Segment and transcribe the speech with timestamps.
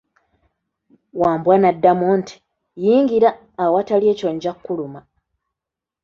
[1.19, 2.35] Wambwa n'amuddamu nti,
[2.83, 3.29] yingira
[3.63, 5.05] awatali ekyo nja kukulumal!